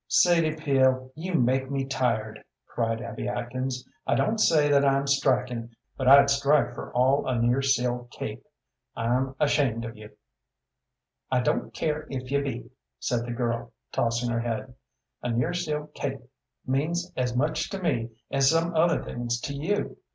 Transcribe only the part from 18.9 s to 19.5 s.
things